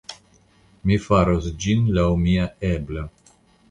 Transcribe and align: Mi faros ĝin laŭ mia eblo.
Mi 0.91 0.97
faros 1.03 1.51
ĝin 1.67 1.87
laŭ 2.01 2.09
mia 2.27 2.53
eblo. 2.75 3.11